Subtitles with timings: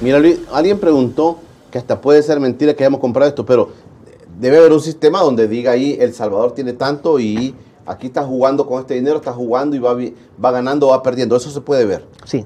[0.00, 1.38] Mira, Luis, alguien preguntó
[1.70, 3.70] que hasta puede ser mentira que hayamos comprado esto, pero
[4.38, 7.54] debe haber un sistema donde diga ahí El Salvador tiene tanto y
[7.86, 9.96] aquí está jugando con este dinero, está jugando y va,
[10.44, 11.36] va ganando o va perdiendo.
[11.36, 12.04] Eso se puede ver.
[12.24, 12.44] Sí.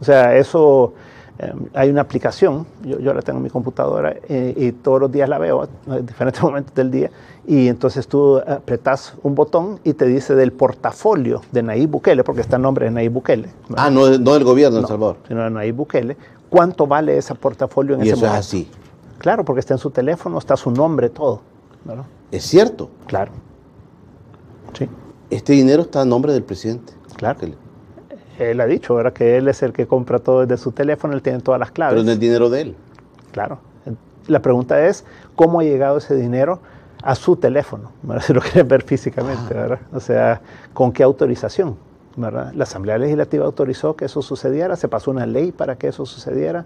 [0.00, 0.94] O sea, eso
[1.42, 5.10] Em, hay una aplicación, yo, yo, la tengo en mi computadora eh, y todos los
[5.10, 7.10] días la veo en diferentes momentos del día
[7.46, 12.42] y entonces tú apretas un botón y te dice del portafolio de Nayib Bukele, porque
[12.42, 13.48] está el nombre de Nayib Bukele.
[13.74, 15.16] Ah, no, no del gobierno de El Salvador.
[15.26, 16.16] Sino de Nayib Bukele.
[16.52, 18.40] ¿Cuánto vale ese portafolio en y ese eso momento?
[18.40, 18.70] es así.
[19.18, 21.40] Claro, porque está en su teléfono, está su nombre, todo.
[21.84, 22.04] ¿verdad?
[22.30, 22.90] Es cierto.
[23.06, 23.32] Claro.
[24.74, 24.88] Sí.
[25.30, 26.92] Este dinero está a nombre del presidente.
[27.16, 27.38] Claro
[28.38, 29.12] él ha dicho, ¿verdad?
[29.12, 31.94] Que él es el que compra todo desde su teléfono, él tiene todas las claves.
[31.94, 32.76] Pero no es dinero de él.
[33.30, 33.58] Claro.
[34.28, 36.60] La pregunta es, ¿cómo ha llegado ese dinero
[37.02, 37.92] a su teléfono?
[38.20, 39.80] Si lo quieren ver físicamente, ¿verdad?
[39.92, 40.40] O sea,
[40.72, 41.76] ¿con qué autorización?
[42.16, 42.52] ¿Verdad?
[42.54, 46.64] La Asamblea Legislativa autorizó que eso sucediera, se pasó una ley para que eso sucediera.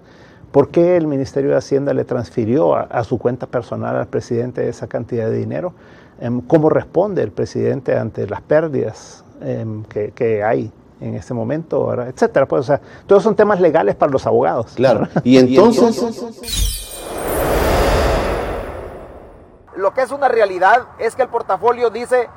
[0.53, 4.69] ¿Por qué el Ministerio de Hacienda le transfirió a, a su cuenta personal al presidente
[4.69, 5.75] esa cantidad de dinero?
[6.21, 11.87] Em, ¿Cómo responde el presidente ante las pérdidas em, que, que hay en este momento,
[11.87, 12.09] ¿verdad?
[12.09, 12.47] etcétera.
[12.47, 14.73] Pues, o sea, todos son temas legales para los abogados.
[14.75, 15.07] Claro.
[15.25, 16.73] Y entonces...
[19.77, 22.29] Lo que es una realidad es que el portafolio dice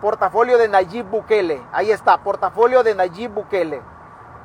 [0.00, 1.62] portafolio de Nayib Bukele.
[1.72, 3.82] Ahí está, portafolio de Nayib Bukele.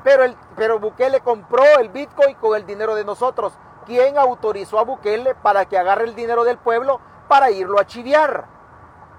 [0.03, 3.53] Pero, el, pero Bukele compró el Bitcoin con el dinero de nosotros.
[3.85, 8.45] ¿Quién autorizó a Bukele para que agarre el dinero del pueblo para irlo a chiviar?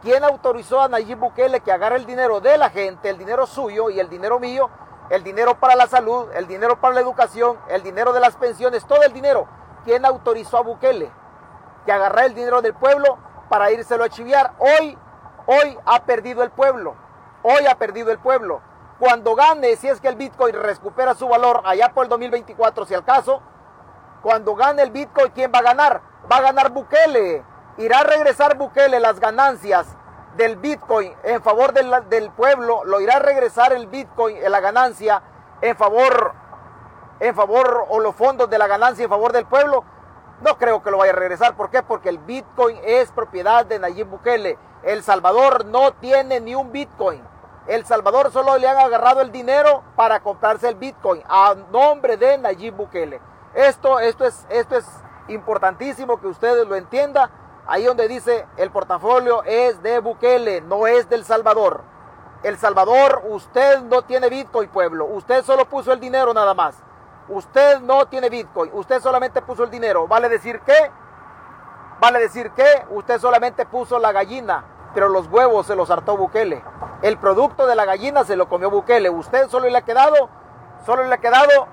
[0.02, 3.90] ¿Quién autorizó a Nayib Bukele que agarre el dinero de la gente, el dinero suyo
[3.90, 4.68] y el dinero mío,
[5.10, 8.84] el dinero para la salud, el dinero para la educación, el dinero de las pensiones,
[8.84, 9.46] todo el dinero?
[9.84, 11.10] ¿Quién autorizó a Bukele
[11.84, 14.54] que agarre el dinero del pueblo para írselo a chiviar?
[14.58, 14.98] Hoy,
[15.46, 16.94] hoy ha perdido el pueblo.
[17.42, 18.60] Hoy ha perdido el pueblo.
[18.98, 22.94] Cuando gane, si es que el Bitcoin recupera su valor allá por el 2024, si
[22.94, 23.42] al caso,
[24.22, 26.00] cuando gane el Bitcoin, ¿quién va a ganar?
[26.30, 27.44] Va a ganar Bukele
[27.78, 29.86] irá a regresar Bukele las ganancias
[30.36, 35.22] del Bitcoin en favor del, pueblo, lo irá a regresar el Bitcoin, en la ganancia
[35.60, 36.32] en favor,
[37.20, 39.84] en favor, o los fondos de la ganancia en favor del pueblo.
[40.42, 41.56] No creo que lo vaya a regresar.
[41.56, 41.82] ¿Por qué?
[41.82, 44.58] Porque el Bitcoin es propiedad de Nayib Bukele.
[44.82, 47.22] El Salvador no tiene ni un Bitcoin.
[47.68, 52.38] El Salvador solo le han agarrado el dinero para comprarse el Bitcoin a nombre de
[52.38, 53.20] Nayib Bukele.
[53.54, 54.86] Esto, esto, es, esto es
[55.28, 57.30] importantísimo que ustedes lo entiendan
[57.66, 61.82] Ahí donde dice el portafolio es de Bukele, no es del Salvador.
[62.42, 65.06] El Salvador, usted no tiene Bitcoin, pueblo.
[65.06, 66.74] Usted solo puso el dinero nada más.
[67.28, 68.70] Usted no tiene Bitcoin.
[68.74, 70.06] Usted solamente puso el dinero.
[70.06, 70.90] ¿Vale decir qué?
[72.00, 76.62] Vale decir que usted solamente puso la gallina, pero los huevos se los hartó Bukele.
[77.00, 79.08] El producto de la gallina se lo comió Bukele.
[79.08, 80.28] Usted solo le ha quedado,
[80.84, 81.68] solo le ha quedado